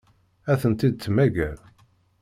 Ad 0.51 0.59
tent-id-temmager? 0.61 1.57